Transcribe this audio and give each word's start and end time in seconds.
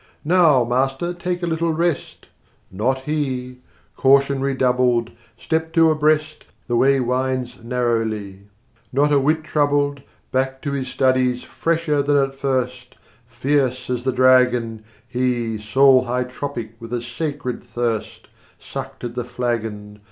"Now, 0.25 0.63
master, 0.63 1.13
take 1.13 1.43
a 1.43 1.45
little 1.45 1.73
rest!" 1.73 2.25
not 2.71 3.01
he! 3.01 3.59
(Caution 3.95 4.41
redoubled, 4.41 5.09
90 5.09 5.17
Step 5.37 5.73
two 5.73 5.91
abreast, 5.91 6.45
the 6.67 6.75
way 6.75 6.99
winds 6.99 7.59
narrowly!) 7.61 8.47
Not 8.91 9.11
a 9.13 9.19
whit 9.19 9.43
troubled 9.43 10.01
Back 10.31 10.59
to 10.63 10.71
his 10.71 10.87
studies, 10.87 11.43
fresher 11.43 12.01
than 12.01 12.17
at 12.17 12.33
first, 12.33 12.95
Fierce 13.27 13.91
as 13.91 14.07
a 14.07 14.11
dragon 14.11 14.83
He 15.07 15.59
(soul 15.59 16.05
hydroptic 16.05 16.69
with 16.79 16.93
a 16.93 17.01
sacred 17.03 17.63
thirst) 17.63 18.27
Sucked 18.57 19.03
at 19.03 19.13
the 19.13 19.23
flagon. 19.23 19.99